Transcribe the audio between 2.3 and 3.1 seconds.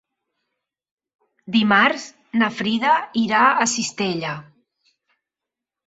na Frida